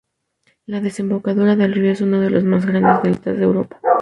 [0.65, 3.79] La desembocadura del río es uno de los más grandes deltas de Europa.